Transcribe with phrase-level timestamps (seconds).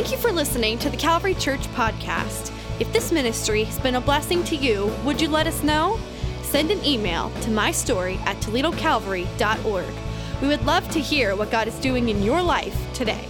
[0.00, 2.50] Thank you for listening to the Calvary Church podcast.
[2.80, 6.00] If this ministry has been a blessing to you, would you let us know?
[6.40, 9.94] Send an email to mystory at toledocalvary.org.
[10.40, 13.28] We would love to hear what God is doing in your life today.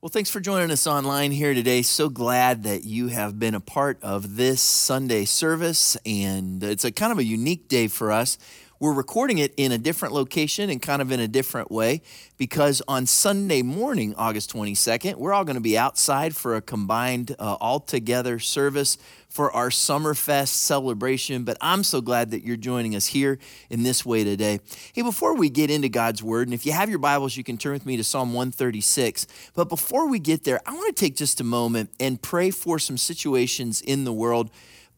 [0.00, 1.82] Well, thanks for joining us online here today.
[1.82, 6.90] So glad that you have been a part of this Sunday service, and it's a
[6.90, 8.38] kind of a unique day for us.
[8.82, 12.02] We're recording it in a different location and kind of in a different way
[12.36, 17.36] because on Sunday morning, August 22nd, we're all going to be outside for a combined,
[17.38, 21.44] uh, all together service for our Summerfest celebration.
[21.44, 23.38] But I'm so glad that you're joining us here
[23.70, 24.58] in this way today.
[24.92, 27.58] Hey, before we get into God's Word, and if you have your Bibles, you can
[27.58, 29.28] turn with me to Psalm 136.
[29.54, 32.80] But before we get there, I want to take just a moment and pray for
[32.80, 34.50] some situations in the world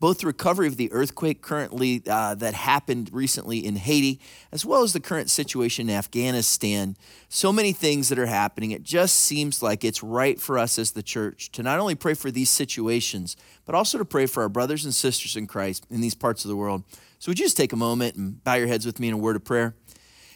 [0.04, 4.20] both the recovery of the earthquake currently uh, that happened recently in Haiti,
[4.52, 6.94] as well as the current situation in Afghanistan.
[7.30, 8.72] So many things that are happening.
[8.72, 12.12] It just seems like it's right for us as the church to not only pray
[12.12, 16.02] for these situations, but also to pray for our brothers and sisters in Christ in
[16.02, 16.84] these parts of the world.
[17.18, 19.16] So, would you just take a moment and bow your heads with me in a
[19.16, 19.74] word of prayer?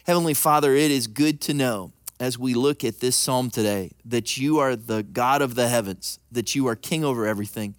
[0.07, 4.35] Heavenly Father, it is good to know as we look at this psalm today that
[4.35, 7.75] you are the God of the heavens, that you are king over everything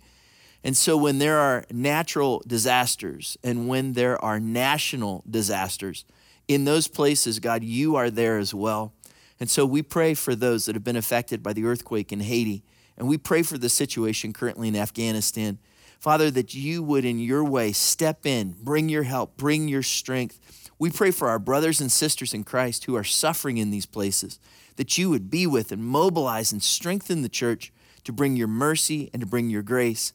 [0.63, 6.05] and so, when there are natural disasters and when there are national disasters,
[6.49, 8.93] in those places, God, you are there as well.
[9.39, 12.63] And so, we pray for those that have been affected by the earthquake in Haiti.
[12.99, 15.59] And we pray for the situation currently in Afghanistan.
[15.99, 20.39] Father, that you would, in your way, step in, bring your help, bring your strength.
[20.79, 24.39] We pray for our brothers and sisters in Christ who are suffering in these places,
[24.77, 27.73] that you would be with and mobilize and strengthen the church
[28.05, 30.13] to bring your mercy and to bring your grace.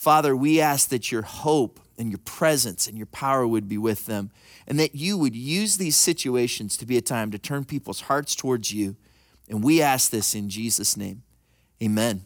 [0.00, 4.06] Father, we ask that your hope and your presence and your power would be with
[4.06, 4.30] them,
[4.66, 8.34] and that you would use these situations to be a time to turn people's hearts
[8.34, 8.96] towards you.
[9.46, 11.22] And we ask this in Jesus' name.
[11.82, 12.24] Amen.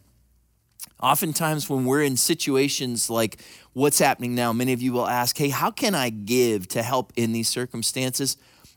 [1.03, 3.41] Oftentimes, when we're in situations like
[3.73, 7.13] what's happening now, many of you will ask, Hey, how can I give to help
[7.17, 8.37] in these circumstances?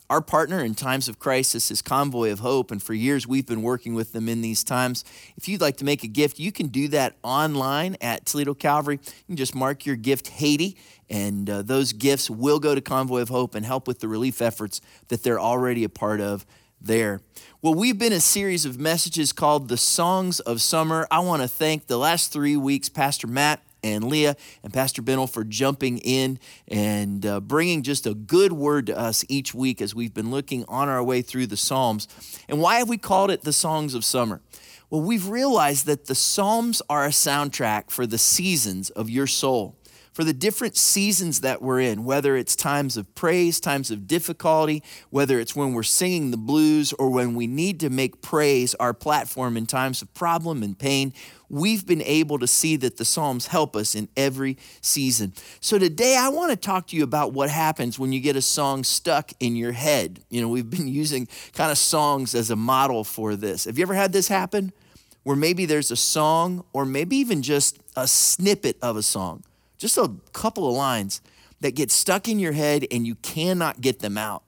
[0.09, 3.62] Our partner in times of crisis is Convoy of Hope, and for years we've been
[3.62, 5.03] working with them in these times.
[5.35, 9.01] If you'd like to make a gift, you can do that online at Toledo Calvary.
[9.03, 10.78] You can just mark your gift Haiti,
[11.09, 14.41] and uh, those gifts will go to Convoy of Hope and help with the relief
[14.41, 14.79] efforts
[15.09, 16.45] that they're already a part of
[16.79, 17.19] there.
[17.62, 21.06] Well, we've been a series of messages called The Songs of Summer.
[21.12, 25.28] I want to thank the last three weeks, Pastor Matt and Leah and Pastor Bennell
[25.28, 29.96] for jumping in and uh, bringing just a good word to us each week as
[29.96, 32.08] we've been looking on our way through the Psalms.
[32.50, 34.42] And why have we called it the Songs of Summer?
[34.90, 39.77] Well, we've realized that the Psalms are a soundtrack for the seasons of your soul
[40.18, 44.82] for the different seasons that we're in, whether it's times of praise, times of difficulty,
[45.12, 48.96] whether it's when we're singing the blues, or when we need to make praise our
[48.96, 51.14] platform in times of problem and pain.
[51.50, 55.34] We've been able to see that the Psalms help us in every season.
[55.60, 58.42] So today I want to talk to you about what happens when you get a
[58.42, 60.22] song stuck in your head.
[60.32, 63.66] You know, we've been using kind of songs as a model for this.
[63.66, 64.74] Have you ever had this happen?
[65.22, 69.44] Where maybe there's a song, or maybe even just a snippet of a song
[69.78, 71.22] just a couple of lines
[71.62, 74.44] that get stuck in your head and you cannot get them out.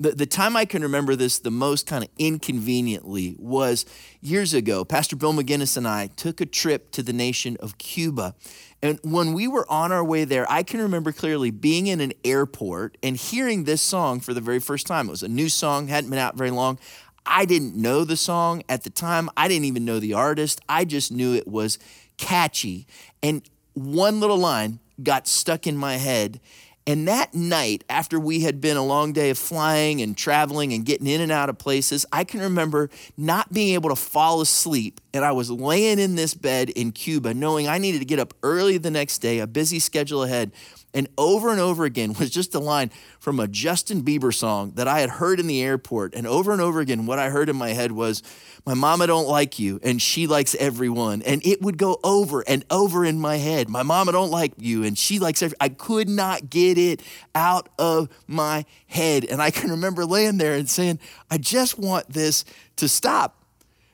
[0.00, 3.86] The, the time I can remember this the most kind of inconveniently was
[4.20, 4.84] years ago.
[4.84, 8.34] Pastor Bill McGinnis and I took a trip to the nation of Cuba.
[8.82, 12.12] And when we were on our way there, I can remember clearly being in an
[12.24, 15.06] airport and hearing this song for the very first time.
[15.06, 16.78] It was a new song, hadn't been out very long.
[17.24, 20.60] I didn't know the song at the time, I didn't even know the artist.
[20.68, 21.78] I just knew it was
[22.18, 22.86] catchy.
[23.22, 23.42] And
[23.74, 26.40] one little line got stuck in my head.
[26.86, 30.84] And that night, after we had been a long day of flying and traveling and
[30.84, 35.00] getting in and out of places, I can remember not being able to fall asleep.
[35.14, 38.34] And I was laying in this bed in Cuba, knowing I needed to get up
[38.42, 40.52] early the next day, a busy schedule ahead.
[40.94, 44.86] And over and over again was just a line from a Justin Bieber song that
[44.86, 46.14] I had heard in the airport.
[46.14, 48.22] And over and over again, what I heard in my head was,
[48.64, 51.20] My mama don't like you, and she likes everyone.
[51.22, 53.68] And it would go over and over in my head.
[53.68, 55.56] My mama don't like you, and she likes every.
[55.60, 57.02] I could not get it
[57.34, 59.24] out of my head.
[59.24, 62.44] And I can remember laying there and saying, I just want this
[62.76, 63.43] to stop.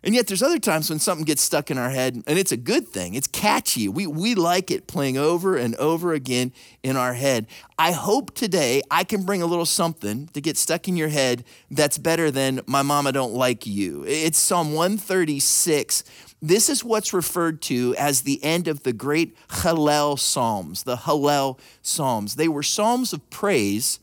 [0.03, 2.57] And yet there's other times when something gets stuck in our head and it's a
[2.57, 3.15] good thing.
[3.15, 3.87] It's catchy.
[3.87, 6.53] We, we like it playing over and over again
[6.83, 7.47] in our head.
[7.79, 11.45] I hope today I can bring a little something to get stuck in your head
[11.71, 14.05] that's better than my mama don't like you.
[14.07, 16.05] It's Psalm 136.
[16.41, 21.59] This is what's referred to as the end of the great Hallel Psalms, the Hallel
[21.83, 22.37] Psalms.
[22.37, 24.01] They were psalms of praise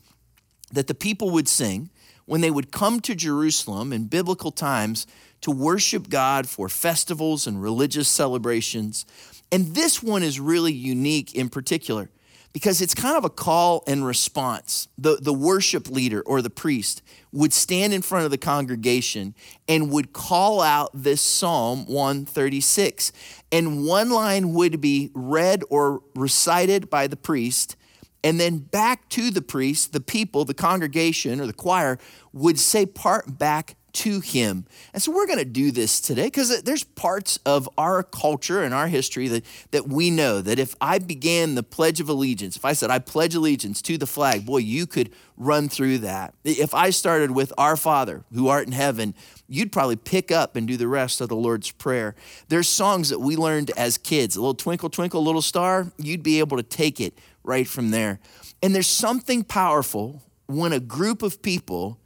[0.72, 1.90] that the people would sing
[2.26, 5.06] when they would come to Jerusalem in biblical times
[5.42, 9.06] to worship God for festivals and religious celebrations.
[9.50, 12.10] And this one is really unique in particular
[12.52, 14.88] because it's kind of a call and response.
[14.96, 17.02] The, the worship leader or the priest
[17.32, 19.34] would stand in front of the congregation
[19.68, 23.12] and would call out this Psalm 136.
[23.52, 27.76] And one line would be read or recited by the priest,
[28.24, 31.98] and then back to the priest, the people, the congregation or the choir
[32.32, 34.64] would say part back to him.
[34.92, 38.72] And so we're going to do this today because there's parts of our culture and
[38.72, 42.64] our history that, that we know that if I began the Pledge of Allegiance, if
[42.64, 46.34] I said, I pledge allegiance to the flag, boy, you could run through that.
[46.44, 49.16] If I started with Our Father who art in heaven,
[49.48, 52.14] you'd probably pick up and do the rest of the Lord's Prayer.
[52.48, 56.38] There's songs that we learned as kids, a little twinkle, twinkle, little star, you'd be
[56.38, 58.20] able to take it right from there.
[58.62, 61.98] And there's something powerful when a group of people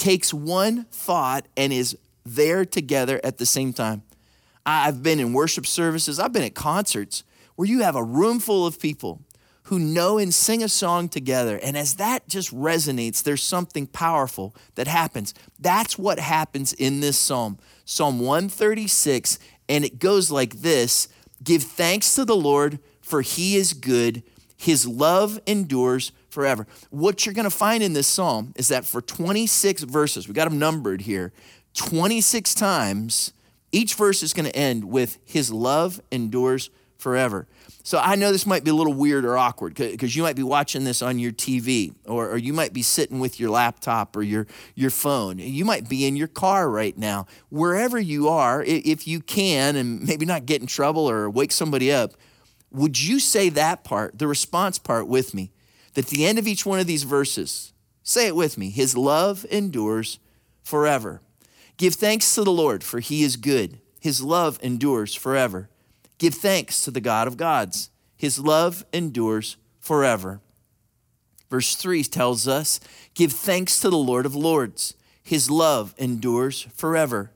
[0.00, 4.02] takes one thought and is there together at the same time.
[4.64, 7.22] I've been in worship services, I've been at concerts
[7.56, 9.20] where you have a room full of people
[9.64, 11.58] who know and sing a song together.
[11.62, 15.34] And as that just resonates, there's something powerful that happens.
[15.58, 19.38] That's what happens in this psalm, Psalm 136.
[19.68, 21.08] And it goes like this
[21.44, 24.22] Give thanks to the Lord, for he is good,
[24.56, 26.66] his love endures forever.
[26.90, 30.48] What you're going to find in this psalm is that for 26 verses, we got
[30.48, 31.32] them numbered here,
[31.74, 33.32] 26 times,
[33.72, 37.46] each verse is going to end with His love endures forever.
[37.82, 40.42] So I know this might be a little weird or awkward because you might be
[40.42, 44.22] watching this on your TV or, or, you might be sitting with your laptop or
[44.22, 45.38] your, your phone.
[45.38, 47.26] You might be in your car right now.
[47.48, 51.90] Wherever you are, if you can and maybe not get in trouble or wake somebody
[51.90, 52.12] up,
[52.70, 55.50] would you say that part, the response part with me?
[55.94, 57.72] That the end of each one of these verses,
[58.02, 60.18] say it with me, his love endures
[60.62, 61.20] forever.
[61.76, 63.80] Give thanks to the Lord, for he is good.
[64.00, 65.68] His love endures forever.
[66.18, 67.90] Give thanks to the God of gods.
[68.16, 70.40] His love endures forever.
[71.48, 72.80] Verse 3 tells us,
[73.14, 74.94] Give thanks to the Lord of lords.
[75.22, 77.32] His love endures forever.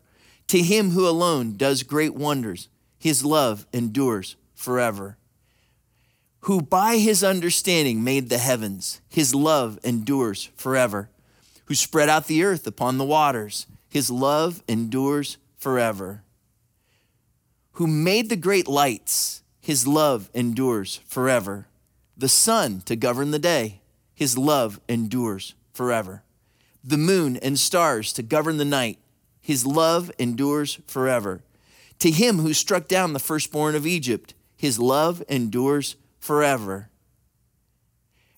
[0.49, 2.69] To him who alone does great wonders,
[2.99, 5.17] his love endures forever
[6.45, 9.01] who by his understanding made the heavens.
[9.09, 11.09] His love endures forever.
[11.67, 13.67] Who spread out the earth upon the waters.
[13.89, 16.23] His love endures forever.
[17.73, 19.43] Who made the great lights.
[19.63, 21.67] His love endures forever.
[22.15, 23.81] The sun to govern the day.
[24.15, 26.25] His love endures forever.
[26.85, 28.99] The moon and stars to govern the night.
[29.41, 31.41] His love endures forever.
[32.01, 36.89] To him who struck down the firstborn of Egypt, his love endures forever.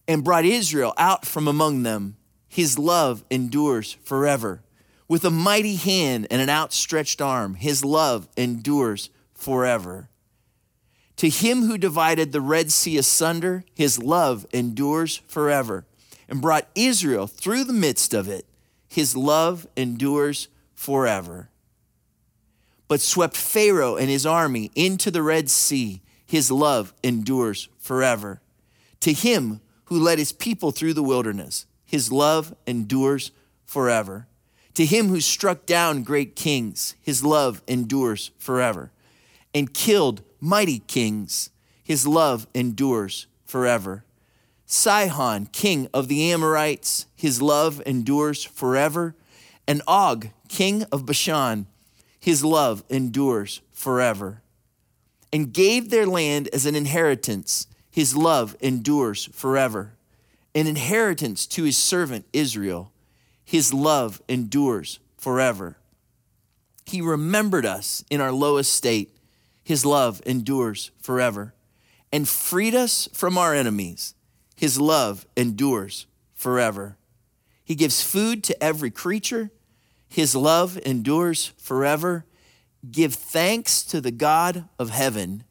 [0.08, 2.16] And brought Israel out from among them.
[2.48, 4.64] His love endures forever.
[5.06, 10.08] With a mighty hand and an outstretched arm, his love endures forever.
[11.18, 15.86] To him who divided the Red Sea asunder, his love endures forever.
[16.28, 18.46] And brought Israel through the midst of it,
[18.88, 21.50] his love endures forever.
[22.88, 28.40] But swept Pharaoh and his army into the Red Sea, his love endures forever.
[29.00, 33.30] To him who led his people through the wilderness, his love endures
[33.64, 34.26] forever.
[34.74, 38.90] To him who struck down great kings, his love endures forever.
[39.54, 41.50] And killed mighty kings,
[41.82, 44.04] his love endures forever.
[44.66, 49.14] Sihon, king of the Amorites, his love endures forever.
[49.68, 51.68] And Og, king of Bashan,
[52.18, 54.42] his love endures forever
[55.32, 57.66] and gave their land as an inheritance.
[57.96, 59.94] His love endures forever.
[60.54, 62.92] An inheritance to his servant Israel.
[63.42, 65.78] His love endures forever.
[66.84, 69.16] He remembered us in our lowest state.
[69.64, 71.54] His love endures forever.
[72.12, 74.14] And freed us from our enemies.
[74.56, 76.98] His love endures forever.
[77.64, 79.52] He gives food to every creature.
[80.06, 82.26] His love endures forever
[82.92, 85.44] Give thanks to the God of heaven.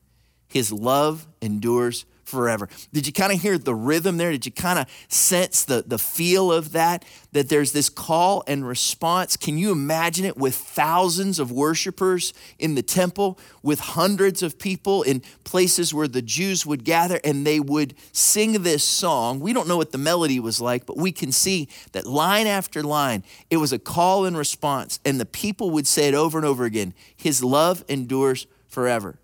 [0.48, 2.68] His love endures forever.
[2.92, 4.32] Did you kind of hear the rhythm there?
[4.32, 7.06] Did you kind of sense the, the feel of that?
[7.32, 9.38] That there's this call and response.
[9.38, 15.04] Can you imagine it with thousands of worshipers in the temple, with hundreds of people
[15.04, 19.40] in places where the Jews would gather and they would sing this song?
[19.40, 22.82] We don't know what the melody was like, but we can see that line after
[22.82, 25.00] line, it was a call and response.
[25.06, 29.20] And the people would say it over and over again His love endures forever.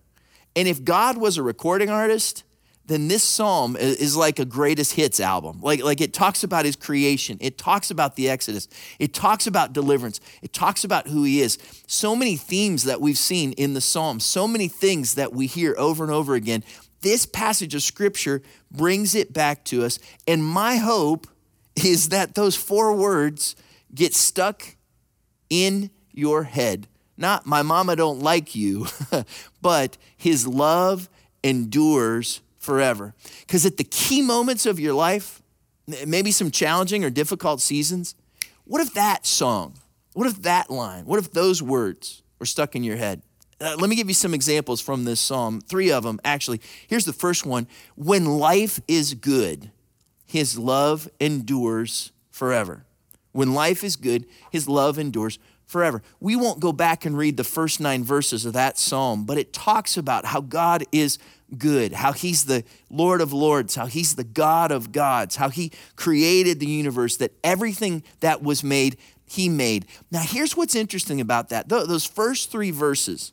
[0.56, 2.44] And if God was a recording artist,
[2.92, 5.60] then this psalm is like a greatest hits album.
[5.62, 8.68] Like, like it talks about his creation, it talks about the Exodus,
[9.00, 11.58] it talks about deliverance, it talks about who he is.
[11.88, 15.76] So many themes that we've seen in the psalm, so many things that we hear
[15.78, 16.64] over and over again.
[17.02, 19.98] This passage of scripture brings it back to us.
[20.28, 21.28] And my hope
[21.76, 23.56] is that those four words
[23.94, 24.76] get stuck
[25.50, 26.88] in your head.
[27.18, 28.88] Not my mama don't like you,
[29.62, 31.10] but his love
[31.44, 33.14] endures forever.
[33.42, 35.42] Because at the key moments of your life,
[36.08, 38.16] maybe some challenging or difficult seasons,
[38.64, 39.74] what if that song,
[40.14, 43.24] what if that line, what if those words were stuck in your head?
[43.60, 46.62] Uh, let me give you some examples from this psalm, three of them actually.
[46.88, 49.72] Here's the first one When life is good,
[50.26, 52.86] his love endures forever.
[53.32, 56.04] When life is good, his love endures forever.
[56.20, 59.54] We won't go back and read the first nine verses of that psalm, but it
[59.54, 61.18] talks about how God is
[61.58, 65.72] good, how he's the Lord of Lords, how he's the God of gods, how he
[65.96, 69.86] created the universe, that everything that was made, he made.
[70.12, 71.70] Now, here's what's interesting about that.
[71.70, 73.32] Those first three verses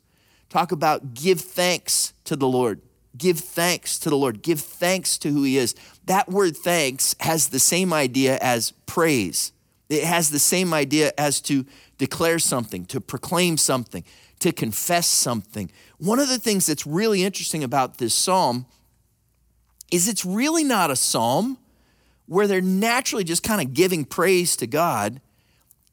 [0.49, 2.81] talk about give thanks to the Lord.
[3.17, 4.43] Give thanks to the Lord.
[4.43, 5.75] Give thanks to who he is.
[6.07, 9.52] That word thanks has the same idea as praise.
[9.88, 11.64] It has the same idea as to
[11.97, 14.04] declare something, to proclaim something,
[14.40, 15.71] to confess something.
[15.99, 18.66] One of the things that's really interesting about this psalm
[19.90, 21.59] is it's really not a psalm
[22.26, 25.21] where they're naturally just kind of giving praise to God.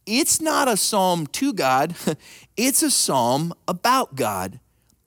[0.05, 1.95] It's not a psalm to God,
[2.57, 4.59] it's a psalm about God.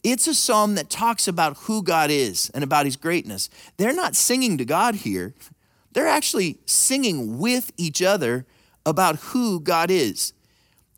[0.04, 3.50] It's a psalm that talks about who God is and about his greatness.
[3.76, 5.34] They're not singing to God here,
[5.92, 8.46] they're actually singing with each other
[8.88, 10.32] about who God is.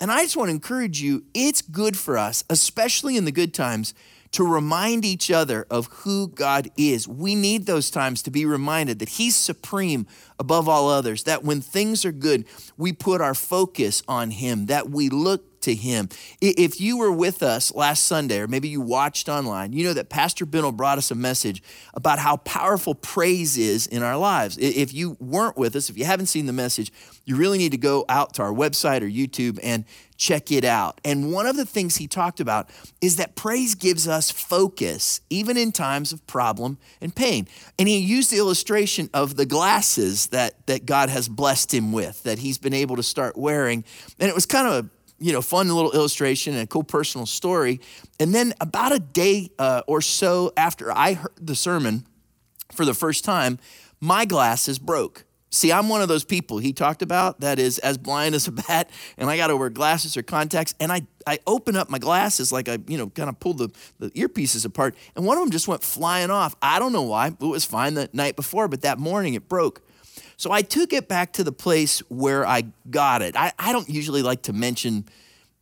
[0.00, 3.52] And I just want to encourage you it's good for us, especially in the good
[3.52, 3.94] times,
[4.30, 7.08] to remind each other of who God is.
[7.08, 10.06] We need those times to be reminded that He's supreme
[10.38, 12.44] above all others, that when things are good,
[12.76, 16.08] we put our focus on Him, that we look to him.
[16.40, 20.08] If you were with us last Sunday, or maybe you watched online, you know that
[20.08, 21.62] Pastor Binnell brought us a message
[21.94, 24.58] about how powerful praise is in our lives.
[24.58, 26.92] If you weren't with us, if you haven't seen the message,
[27.24, 29.84] you really need to go out to our website or YouTube and
[30.16, 31.00] check it out.
[31.02, 32.68] And one of the things he talked about
[33.00, 37.48] is that praise gives us focus, even in times of problem and pain.
[37.78, 42.22] And he used the illustration of the glasses that, that God has blessed him with,
[42.24, 43.82] that he's been able to start wearing.
[44.18, 44.88] And it was kind of a
[45.20, 47.80] you know, fun little illustration and a cool personal story.
[48.18, 52.06] And then about a day uh, or so after I heard the sermon
[52.72, 53.58] for the first time,
[54.00, 55.24] my glasses broke.
[55.52, 58.52] See, I'm one of those people he talked about that is as blind as a
[58.52, 60.74] bat, and I got to wear glasses or contacts.
[60.78, 63.70] And I, I open up my glasses like I, you know, kind of pulled the,
[63.98, 66.54] the earpieces apart, and one of them just went flying off.
[66.62, 67.28] I don't know why.
[67.28, 69.82] It was fine the night before, but that morning it broke.
[70.36, 73.36] So I took it back to the place where I got it.
[73.36, 75.06] I, I don't usually like to mention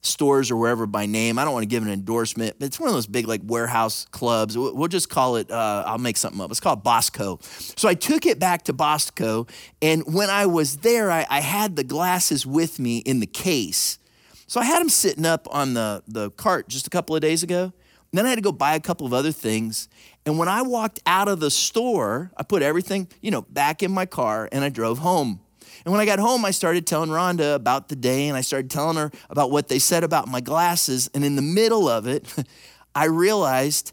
[0.00, 1.38] stores or wherever by name.
[1.38, 4.06] I don't want to give an endorsement, but it's one of those big like warehouse
[4.10, 4.56] clubs.
[4.56, 6.50] We'll just call it, uh, I'll make something up.
[6.50, 7.38] It's called Bosco.
[7.42, 9.46] So I took it back to Bosco.
[9.82, 13.98] And when I was there, I, I had the glasses with me in the case.
[14.46, 17.42] So I had them sitting up on the, the cart just a couple of days
[17.42, 17.72] ago.
[18.12, 19.88] Then I had to go buy a couple of other things.
[20.28, 23.90] And when I walked out of the store, I put everything, you know, back in
[23.90, 25.40] my car and I drove home.
[25.86, 28.70] And when I got home, I started telling Rhonda about the day and I started
[28.70, 31.08] telling her about what they said about my glasses.
[31.14, 32.26] And in the middle of it,
[32.94, 33.92] I realized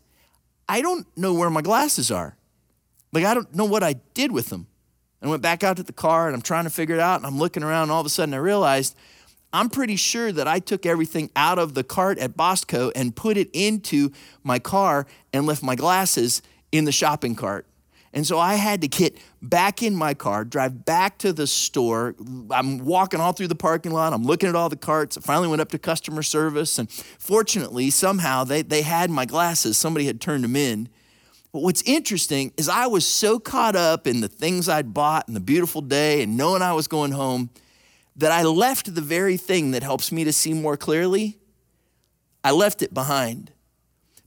[0.68, 2.36] I don't know where my glasses are.
[3.14, 4.68] Like, I don't know what I did with them.
[5.22, 7.16] I went back out to the car and I'm trying to figure it out.
[7.16, 8.94] And I'm looking around, and all of a sudden I realized
[9.56, 13.38] I'm pretty sure that I took everything out of the cart at Bosco and put
[13.38, 14.12] it into
[14.44, 16.42] my car and left my glasses
[16.74, 17.66] in the shopping cart.
[18.12, 22.16] And so I had to get back in my car, drive back to the store.
[22.52, 24.12] I'm walking all through the parking lot.
[24.12, 25.18] I'm looking at all the carts.
[25.18, 26.78] I finally went up to customer service.
[26.78, 29.78] And fortunately, somehow they, they had my glasses.
[29.78, 30.90] Somebody had turned them in.
[31.54, 35.36] But what's interesting is I was so caught up in the things I'd bought and
[35.36, 37.52] the beautiful day and knowing I was going home
[38.16, 41.38] that I left the very thing that helps me to see more clearly,
[42.44, 43.52] I left it behind.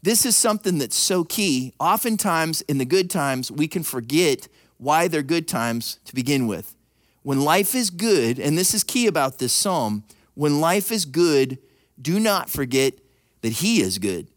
[0.02, 1.73] This is something that's so key.
[1.80, 6.75] Oftentimes, in the good times, we can forget why they're good times to begin with.
[7.23, 10.04] When life is good, and this is key about this psalm,
[10.35, 11.59] when life is good,
[12.00, 12.95] do not forget
[13.42, 14.28] that He is good.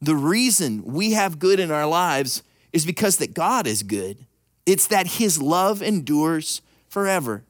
[0.00, 4.26] The reason we have good in our lives is because that God is good.
[4.66, 7.44] It's that His love endures forever.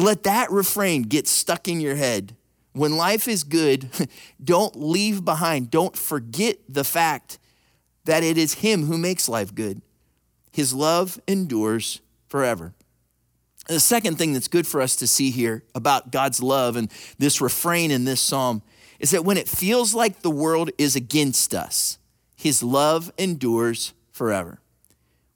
[0.00, 2.34] Let that refrain get stuck in your head.
[2.72, 3.90] When life is good,
[4.42, 7.38] don't leave behind, don't forget the fact
[8.04, 9.82] that it is Him who makes life good.
[10.52, 12.72] His love endures forever.
[13.68, 17.40] The second thing that's good for us to see here about God's love and this
[17.40, 18.62] refrain in this psalm
[18.98, 21.98] is that when it feels like the world is against us,
[22.36, 24.60] his love endures forever.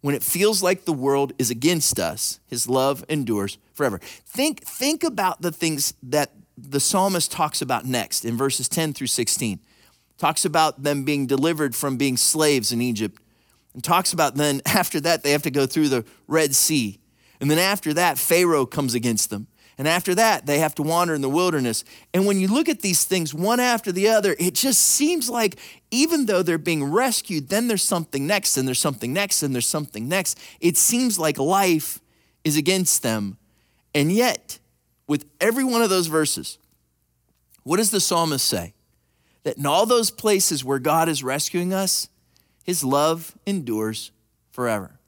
[0.05, 3.99] When it feels like the world is against us, his love endures forever.
[4.27, 9.07] Think, think about the things that the psalmist talks about next in verses 10 through
[9.07, 9.61] 16.
[10.19, 13.19] Talks about them being delivered from being slaves in Egypt.
[13.73, 17.01] And talks about then after that they have to go through the Red Sea.
[17.41, 19.47] And then after that, Pharaoh comes against them.
[19.77, 21.85] And after that, they have to wander in the wilderness.
[22.13, 25.59] And when you look at these things one after the other, it just seems like
[25.91, 29.69] even though they're being rescued, then there's something next, and there's something next, and there's
[29.69, 30.39] something next.
[30.61, 32.01] It seems like life
[32.45, 33.37] is against them.
[33.95, 34.59] And yet,
[35.07, 36.59] with every one of those verses,
[37.63, 38.75] what does the psalmist say?
[39.43, 42.09] That in all those places where God is rescuing us,
[42.63, 44.13] his love endures
[44.51, 44.99] forever.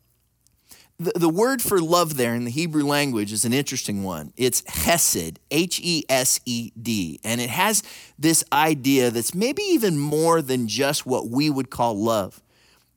[0.98, 4.32] The, the word for love there in the Hebrew language is an interesting one.
[4.36, 7.20] It's hesed, H E S E D.
[7.22, 7.82] And it has
[8.18, 12.42] this idea that's maybe even more than just what we would call love.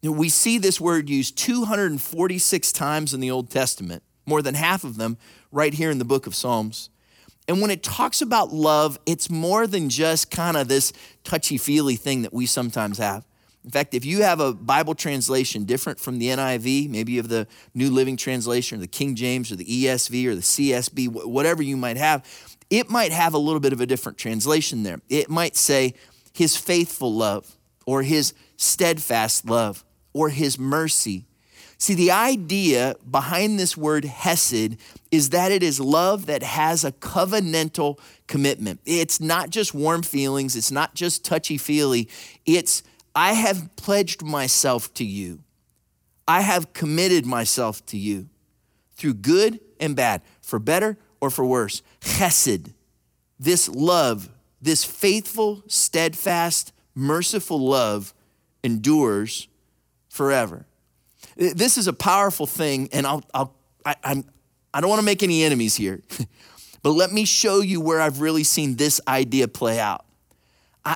[0.02, 4.96] We see this word used 246 times in the Old Testament, more than half of
[4.96, 5.18] them
[5.52, 6.90] right here in the book of Psalms.
[7.50, 11.96] And when it talks about love, it's more than just kind of this touchy feely
[11.96, 13.26] thing that we sometimes have.
[13.64, 17.28] In fact, if you have a Bible translation different from the NIV, maybe you have
[17.28, 21.62] the New Living Translation or the King James or the ESV or the CSB, whatever
[21.62, 22.26] you might have,
[22.70, 25.02] it might have a little bit of a different translation there.
[25.10, 25.94] It might say
[26.34, 31.26] his faithful love or his steadfast love or his mercy.
[31.78, 34.78] See, the idea behind this word hesed
[35.12, 38.82] is that it is love that has a covenantal commitment.
[38.86, 42.10] It's not just warm feelings, it's not just touchy feely,
[42.46, 42.84] it's
[43.20, 45.44] I have pledged myself to you.
[46.26, 48.30] I have committed myself to you
[48.96, 51.82] through good and bad, for better or for worse.
[52.00, 52.72] Chesed,
[53.38, 54.30] this love,
[54.62, 58.14] this faithful, steadfast, merciful love
[58.64, 59.50] endures
[60.08, 60.66] forever.
[61.36, 63.54] This is a powerful thing, and I'll, I'll,
[63.86, 64.24] I, I'm,
[64.74, 66.00] I don't want to make any enemies here,
[66.84, 70.06] but let me show you where I've really seen this idea play out.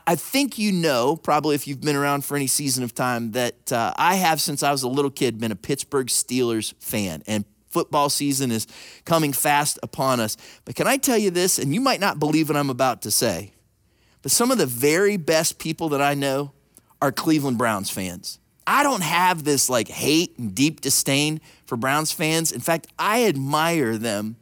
[0.08, 3.72] I think you know, probably if you've been around for any season of time, that
[3.72, 7.24] uh, I have, since I was a little kid, been a Pittsburgh Steelers fan.
[7.28, 8.68] And football season is
[9.04, 10.38] coming fast upon us.
[10.64, 13.12] But can I tell you this, and you might not believe what I'm about to
[13.12, 13.54] say,
[14.22, 16.54] but some of the very best people that I know
[17.02, 18.40] are Cleveland Browns fans.
[18.66, 22.52] I don't have this like hate and deep disdain for Browns fans.
[22.52, 24.38] In fact, I admire them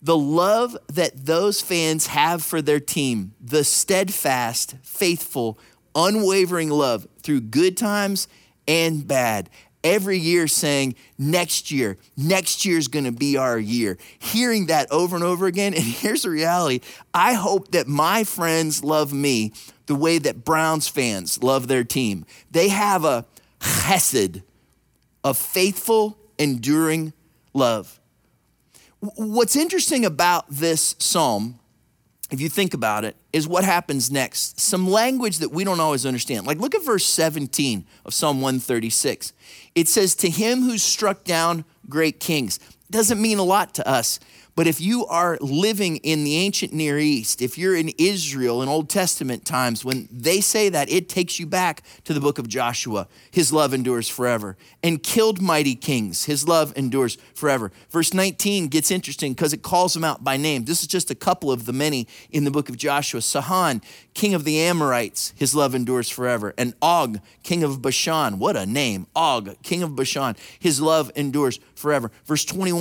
[0.00, 5.58] the love that those fans have for their team, the steadfast, faithful,
[5.94, 8.28] unwavering love through good times
[8.66, 9.50] and bad.
[9.84, 13.96] Every year saying, next year, next year's gonna be our year.
[14.18, 15.74] Hearing that over and over again.
[15.74, 16.80] And here's the reality
[17.14, 19.52] I hope that my friends love me
[19.86, 22.26] the way that Browns fans love their team.
[22.50, 23.24] They have a
[23.60, 24.42] chesed,
[25.24, 27.12] a faithful, enduring
[27.54, 27.97] love.
[29.00, 31.60] What's interesting about this psalm,
[32.30, 34.58] if you think about it, is what happens next.
[34.58, 36.46] Some language that we don't always understand.
[36.46, 39.32] Like, look at verse 17 of Psalm 136.
[39.74, 42.58] It says, To him who struck down great kings.
[42.90, 44.18] Doesn't mean a lot to us.
[44.58, 48.68] But if you are living in the ancient Near East, if you're in Israel in
[48.68, 52.48] Old Testament times, when they say that, it takes you back to the book of
[52.48, 53.06] Joshua.
[53.30, 54.56] His love endures forever.
[54.82, 56.24] And killed mighty kings.
[56.24, 57.70] His love endures forever.
[57.90, 60.64] Verse 19 gets interesting because it calls them out by name.
[60.64, 63.22] This is just a couple of the many in the book of Joshua.
[63.22, 63.80] Sihon,
[64.12, 66.52] king of the Amorites, his love endures forever.
[66.58, 69.06] And Og, king of Bashan, what a name.
[69.14, 72.10] Og, king of Bashan, his love endures forever.
[72.24, 72.77] Verse 21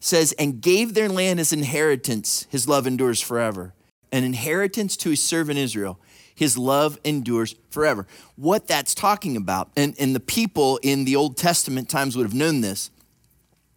[0.00, 3.74] says, And gave their land as inheritance, his love endures forever.
[4.10, 5.98] An inheritance to his servant Israel,
[6.34, 8.06] his love endures forever.
[8.36, 12.34] What that's talking about, and, and the people in the Old Testament times would have
[12.34, 12.90] known this,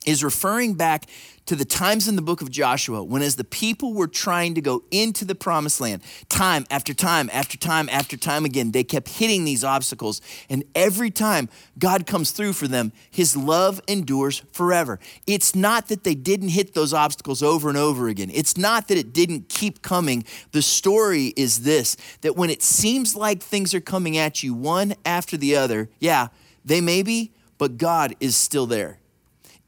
[0.05, 1.05] is referring back
[1.51, 4.61] to the times in the book of Joshua when, as the people were trying to
[4.61, 9.09] go into the promised land, time after time after time after time again, they kept
[9.09, 10.21] hitting these obstacles.
[10.49, 14.97] And every time God comes through for them, his love endures forever.
[15.27, 18.97] It's not that they didn't hit those obstacles over and over again, it's not that
[18.97, 20.23] it didn't keep coming.
[20.53, 24.95] The story is this that when it seems like things are coming at you one
[25.03, 26.29] after the other, yeah,
[26.63, 29.00] they may be, but God is still there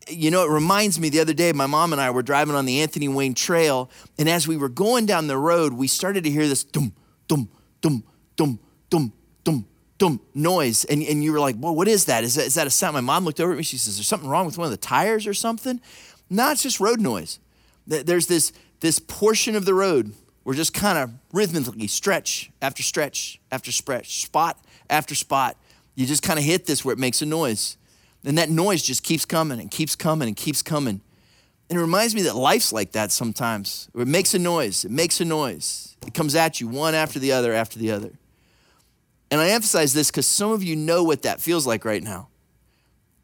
[0.08, 2.66] you know, it reminds me the other day, my mom and I were driving on
[2.66, 6.30] the Anthony Wayne Trail, and as we were going down the road, we started to
[6.30, 6.94] hear this dum,
[7.28, 7.50] dum,
[7.82, 8.04] dum,
[8.36, 9.14] dum, dum,
[9.44, 9.66] dum,
[9.98, 10.86] dum, noise.
[10.86, 12.24] And, and you were like, well, what is that?
[12.24, 12.46] Is, that?
[12.46, 12.94] is that a sound?
[12.96, 13.64] My mom looked over at me.
[13.64, 15.80] She says, there's something wrong with one of the tires or something?
[16.30, 17.40] No, it's just road noise.
[17.86, 20.14] There's this, this portion of the road
[20.44, 25.58] where just kind of rhythmically stretch after stretch after stretch, spot after spot.
[25.96, 27.78] You just kind of hit this where it makes a noise.
[28.26, 31.02] And that noise just keeps coming and keeps coming and keeps coming.
[31.70, 33.90] And it reminds me that life's like that sometimes.
[33.96, 35.96] It makes a noise, it makes a noise.
[36.06, 38.12] It comes at you one after the other after the other.
[39.32, 42.28] And I emphasize this because some of you know what that feels like right now.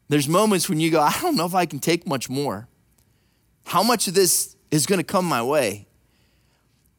[0.08, 2.66] There's moments when you go, I don't know if I can take much more.
[3.66, 5.86] How much of this is going to come my way?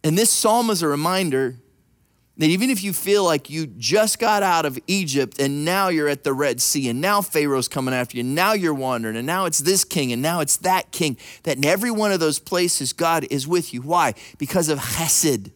[0.04, 1.58] And this psalm is a reminder
[2.42, 6.08] that even if you feel like you just got out of Egypt and now you're
[6.08, 9.28] at the Red Sea and now Pharaoh's coming after you, and now you're wandering, and
[9.28, 12.40] now it's this king and now it's that king, that in every one of those
[12.40, 13.84] places, God is with you.
[13.84, 14.16] Why?
[14.40, 15.52] Because of chesed,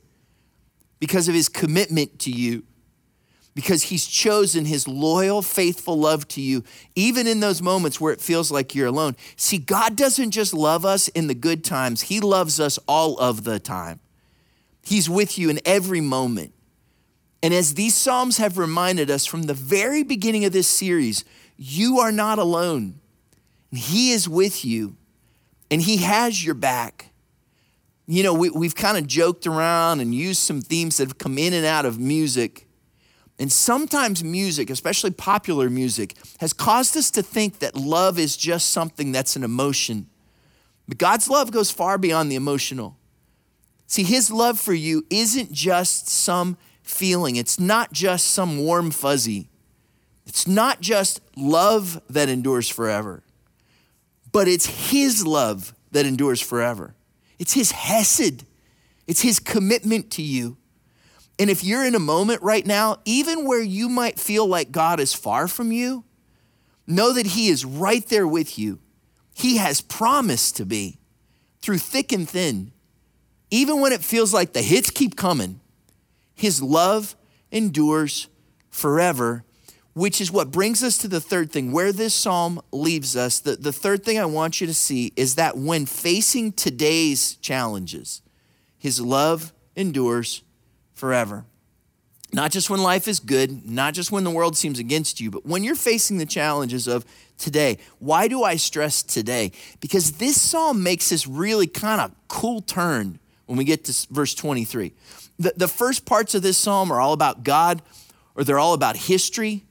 [1.00, 2.64] because of his commitment to you,
[3.56, 8.22] because he's chosen his loyal, faithful love to you, even in those moments where it
[8.22, 9.16] feels like you're alone.
[9.38, 13.44] See, God doesn't just love us in the good times, he loves us all of
[13.44, 14.02] the time.
[14.84, 16.52] He's with you in every moment.
[17.44, 21.24] And as these Psalms have reminded us from the very beginning of this series,
[21.58, 23.00] you are not alone.
[23.72, 24.96] He is with you,
[25.70, 27.12] and He has your back.
[28.08, 31.38] You know, we, we've kind of joked around and used some themes that have come
[31.38, 32.68] in and out of music.
[33.38, 38.70] And sometimes music, especially popular music, has caused us to think that love is just
[38.70, 40.08] something that's an emotion.
[40.88, 42.98] But God's love goes far beyond the emotional.
[43.88, 47.36] See, His love for you isn't just some feeling.
[47.36, 49.50] It's not just some warm fuzzy.
[50.26, 53.24] It's not just love that endures forever,
[54.32, 56.96] but it's His love that endures forever.
[57.38, 58.46] It's His Hesed,
[59.08, 60.58] it's His commitment to you.
[61.38, 65.00] And if you're in a moment right now, even where you might feel like God
[65.02, 66.06] is far from you,
[66.88, 68.80] know that He is right there with you.
[69.34, 70.98] He has promised to be
[71.60, 72.72] through thick and thin.
[73.52, 75.60] Even when it feels like the hits keep coming,
[76.36, 77.16] his love
[77.52, 78.28] endures
[78.70, 79.44] forever,
[79.94, 81.72] which is what brings us to the third thing.
[81.72, 85.36] Where this psalm leaves us, the, the third thing I want you to see is
[85.36, 88.22] that when facing today's challenges,
[88.78, 90.44] his love endures
[90.94, 91.46] forever.
[92.34, 95.46] Not just when life is good, not just when the world seems against you, but
[95.46, 97.06] when you're facing the challenges of
[97.38, 97.78] today.
[98.00, 99.52] Why do I stress today?
[99.80, 104.34] Because this psalm makes this really kind of cool turn when we get to verse
[104.34, 104.94] 23.
[105.38, 107.82] The, the first parts of this psalm are all about God,
[108.36, 109.64] or they're all about history.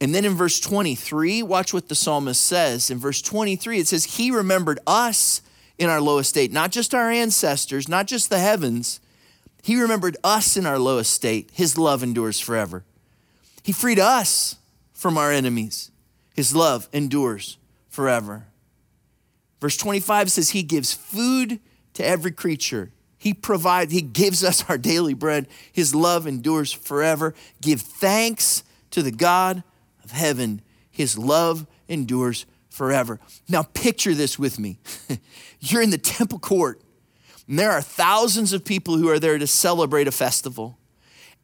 [0.00, 2.90] And then in verse 23, watch what the psalmist says.
[2.90, 5.42] In verse 23, it says, He remembered us
[5.76, 9.00] in our low estate, not just our ancestors, not just the heavens.
[9.62, 11.50] He remembered us in our low estate.
[11.52, 12.84] His love endures forever.
[13.62, 14.56] He freed us
[14.92, 15.90] from our enemies.
[16.34, 18.46] His love endures forever.
[19.60, 21.58] Verse 25 says, He gives food
[21.94, 22.90] to every creature.
[23.18, 25.48] He provides, He gives us our daily bread.
[25.72, 27.34] His love endures forever.
[27.60, 29.62] Give thanks to the God
[30.04, 30.62] of heaven.
[30.90, 33.18] His love endures forever.
[33.48, 34.78] Now, picture this with me.
[35.60, 36.80] You're in the temple court,
[37.48, 40.78] and there are thousands of people who are there to celebrate a festival.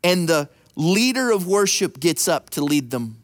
[0.02, 3.22] And the leader of worship gets up to lead them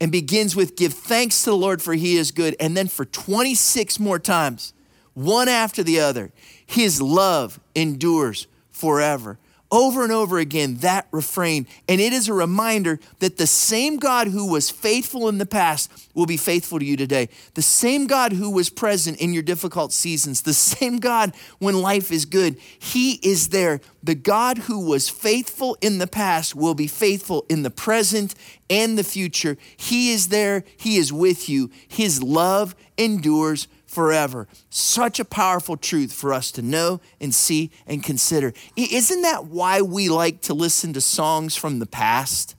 [0.00, 2.56] and begins with, Give thanks to the Lord, for he is good.
[2.58, 4.72] And then for 26 more times,
[5.14, 6.32] one after the other,
[6.70, 9.40] his love endures forever.
[9.72, 11.66] Over and over again, that refrain.
[11.88, 15.90] And it is a reminder that the same God who was faithful in the past
[16.14, 17.28] will be faithful to you today.
[17.54, 22.12] The same God who was present in your difficult seasons, the same God when life
[22.12, 23.80] is good, He is there.
[24.04, 28.36] The God who was faithful in the past will be faithful in the present
[28.68, 29.56] and the future.
[29.76, 31.68] He is there, He is with you.
[31.88, 34.46] His love endures forever.
[34.70, 38.52] Such a powerful truth for us to know and see and consider.
[38.76, 42.54] Isn't that why we like to listen to songs from the past?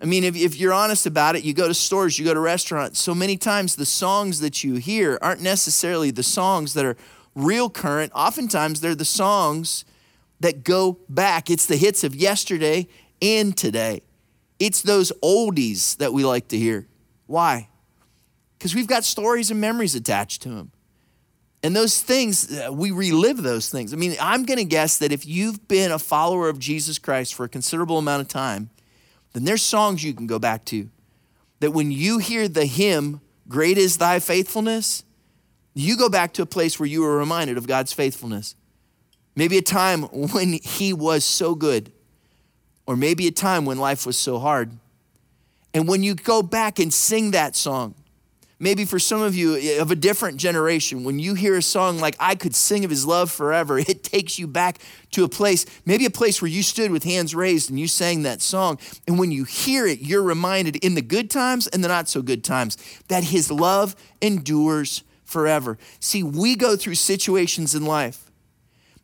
[0.00, 2.38] I mean, if, if you're honest about it, you go to stores, you go to
[2.38, 6.96] restaurants, so many times the songs that you hear aren't necessarily the songs that are
[7.34, 8.12] real current.
[8.14, 9.84] Oftentimes, they're the songs
[10.38, 11.50] that go back.
[11.50, 12.86] It's the hits of yesterday
[13.20, 14.02] and today.
[14.60, 16.86] It's those oldies that we like to hear.
[17.26, 17.68] Why?
[18.58, 20.72] Because we've got stories and memories attached to them.
[21.62, 23.92] And those things, uh, we relive those things.
[23.92, 27.34] I mean, I'm going to guess that if you've been a follower of Jesus Christ
[27.34, 28.70] for a considerable amount of time,
[29.32, 30.88] then there's songs you can go back to.
[31.60, 35.04] That when you hear the hymn, Great is Thy Faithfulness,
[35.74, 38.54] you go back to a place where you were reminded of God's faithfulness.
[39.34, 41.92] Maybe a time when He was so good,
[42.86, 44.70] or maybe a time when life was so hard.
[45.74, 47.94] And when you go back and sing that song,
[48.58, 51.98] maybe for some of you eh, of a different generation, when you hear a song
[51.98, 54.78] like I Could Sing of His Love Forever, it takes you back
[55.12, 58.22] to a place, maybe a place where you stood with hands raised and you sang
[58.22, 58.78] that song.
[59.06, 62.22] And when you hear it, you're reminded in the good times and the not so
[62.22, 62.76] good times
[63.08, 65.78] that His love endures forever.
[66.00, 68.25] See, we go through situations in life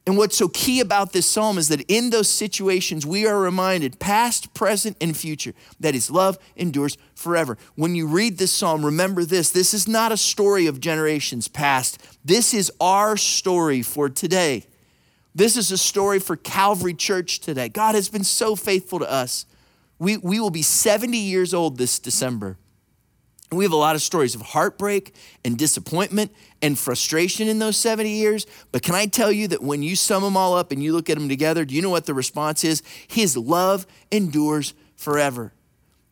[0.04, 4.00] and what's so key about this psalm is that in those situations, we are reminded,
[4.00, 7.56] past, present, and future, that his love endures forever.
[7.76, 12.02] When you read this psalm, remember this this is not a story of generations past,
[12.24, 14.66] this is our story for today.
[15.34, 17.70] This is a story for Calvary Church today.
[17.70, 19.46] God has been so faithful to us.
[19.98, 22.58] We, we will be 70 years old this December.
[23.52, 28.08] We have a lot of stories of heartbreak and disappointment and frustration in those 70
[28.10, 28.46] years.
[28.70, 31.10] But can I tell you that when you sum them all up and you look
[31.10, 32.82] at them together, do you know what the response is?
[33.06, 35.52] His love endures forever.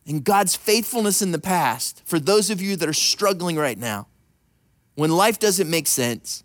[0.05, 4.07] And God's faithfulness in the past, for those of you that are struggling right now,
[4.95, 6.43] when life doesn't make sense,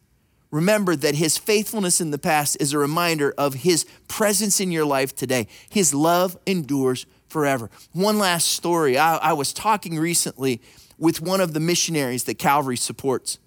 [0.50, 4.84] remember that His faithfulness in the past is a reminder of His presence in your
[4.84, 5.48] life today.
[5.68, 7.70] His love endures forever.
[7.92, 8.96] One last story.
[8.98, 10.60] I, I was talking recently
[10.98, 13.38] with one of the missionaries that Calvary supports.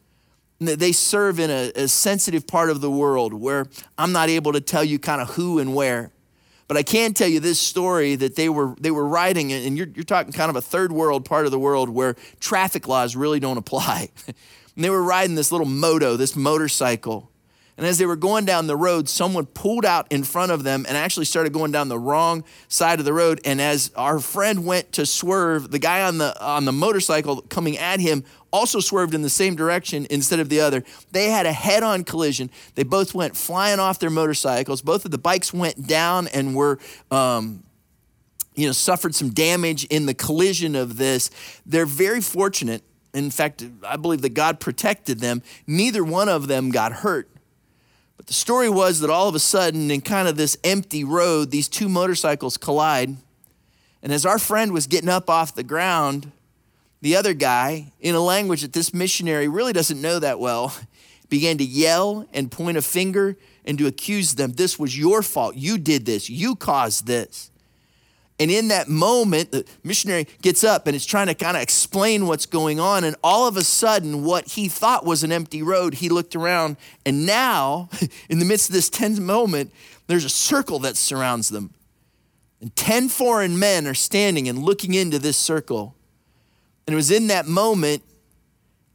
[0.59, 4.59] They serve in a, a, sensitive part of the world where I'm not able to
[4.59, 6.11] tell you kind of who and where.
[6.67, 9.87] But I can tell you this story that they were, they were writing, and you're,
[9.87, 13.39] you're talking kind of a third world part of the world where traffic laws really
[13.39, 14.09] don't apply.
[14.27, 17.31] and they were riding this little moto, this motorcycle.
[17.79, 20.85] And as they were going down the road, someone pulled out in front of them
[20.85, 23.39] and actually started going down the wrong side of the road.
[23.45, 27.77] And as our friend went to swerve, the guy on the on the motorcycle coming
[27.77, 30.83] at him also swerved in the same direction instead of the other.
[31.13, 32.49] They had a head-on collision.
[32.75, 34.81] They both went flying off their motorcycles.
[34.81, 36.79] Both of the bikes went down and were
[37.11, 37.63] um,
[38.55, 41.31] you know, suffered some damage in the collision of this.
[41.65, 42.83] They're very fortunate.
[43.13, 45.43] In fact, I believe that God protected them.
[45.65, 47.29] Neither one of them got hurt.
[48.29, 51.67] The story was that all of a sudden, in kind of this empty road, these
[51.67, 53.17] two motorcycles collide.
[54.03, 56.31] And as our friend was getting up off the ground,
[57.01, 60.75] the other guy, in a language that this missionary really doesn't know that well,
[61.29, 64.51] began to yell and point a finger and to accuse them.
[64.51, 65.55] This was your fault.
[65.55, 66.29] You did this.
[66.29, 67.49] You caused this.
[68.39, 72.25] And in that moment, the missionary gets up and is trying to kind of explain
[72.25, 73.03] what's going on.
[73.03, 76.77] And all of a sudden, what he thought was an empty road, he looked around.
[77.05, 77.89] And now,
[78.29, 79.73] in the midst of this tense moment,
[80.07, 81.73] there's a circle that surrounds them.
[82.61, 85.95] And 10 foreign men are standing and looking into this circle.
[86.87, 88.03] And it was in that moment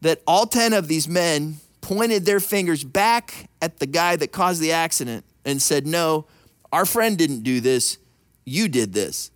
[0.01, 4.61] that all 10 of these men pointed their fingers back at the guy that caused
[4.61, 6.27] the accident and said, No,
[6.73, 7.99] our friend didn't do this.
[8.45, 9.31] You did this.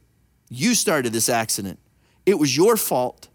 [0.48, 1.78] You started this accident.
[2.26, 3.28] It was your fault.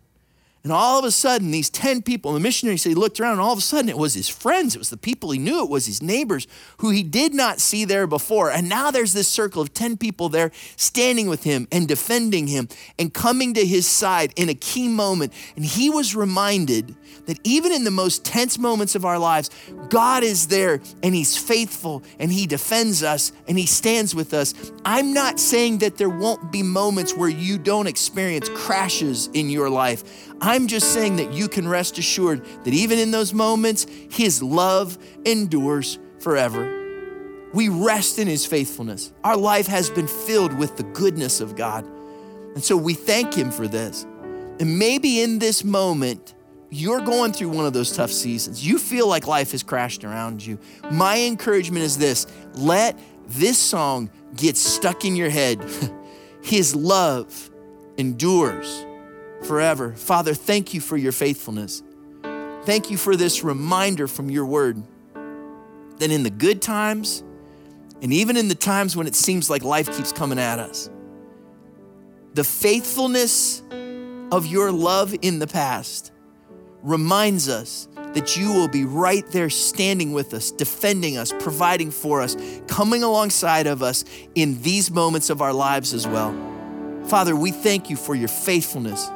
[0.63, 3.41] And all of a sudden, these 10 people, the missionary said he looked around, and
[3.41, 5.69] all of a sudden it was his friends, it was the people he knew, it
[5.69, 6.47] was his neighbors
[6.77, 8.49] who he did not see there before.
[8.49, 12.69] And now there's this circle of 10 people there standing with him and defending him
[12.97, 15.33] and coming to his side in a key moment.
[15.57, 16.95] And he was reminded
[17.25, 19.49] that even in the most tense moments of our lives,
[19.89, 24.53] God is there and he's faithful and he defends us and he stands with us.
[24.85, 29.69] I'm not saying that there won't be moments where you don't experience crashes in your
[29.69, 30.31] life.
[30.43, 34.97] I'm just saying that you can rest assured that even in those moments, His love
[35.23, 36.81] endures forever.
[37.53, 39.13] We rest in His faithfulness.
[39.23, 41.85] Our life has been filled with the goodness of God.
[42.55, 44.05] And so we thank Him for this.
[44.59, 46.33] And maybe in this moment,
[46.69, 48.67] you're going through one of those tough seasons.
[48.67, 50.59] You feel like life has crashed around you.
[50.91, 55.63] My encouragement is this let this song get stuck in your head.
[56.43, 57.49] His love
[57.97, 58.85] endures
[59.45, 59.93] forever.
[59.93, 61.83] Father, thank you for your faithfulness.
[62.63, 64.83] Thank you for this reminder from your word
[65.97, 67.23] that in the good times
[68.01, 70.89] and even in the times when it seems like life keeps coming at us,
[72.33, 73.61] the faithfulness
[74.31, 76.11] of your love in the past
[76.81, 82.21] reminds us that you will be right there standing with us, defending us, providing for
[82.21, 82.35] us,
[82.67, 84.03] coming alongside of us
[84.35, 86.33] in these moments of our lives as well.
[87.05, 89.09] Father, we thank you for your faithfulness.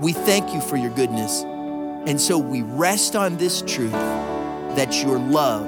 [0.00, 1.42] We thank you for your goodness.
[1.42, 5.66] And so we rest on this truth that your love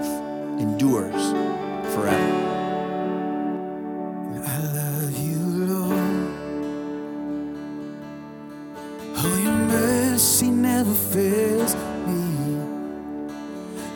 [0.58, 1.32] endures
[1.94, 2.38] forever.
[4.46, 6.30] I love you, Lord.
[9.16, 9.52] Oh,
[10.94, 11.74] fails
[12.06, 12.22] me.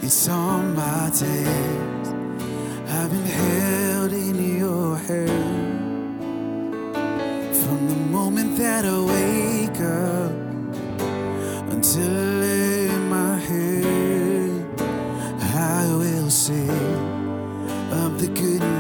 [0.03, 2.09] It's on my days.
[2.91, 6.17] I've been held in your hand
[7.57, 9.16] from the moment that I
[16.47, 16.71] sing
[17.91, 18.76] of the good news.